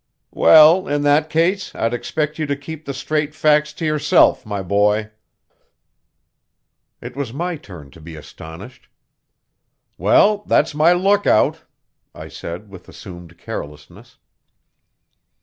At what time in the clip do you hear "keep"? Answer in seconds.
2.55-2.85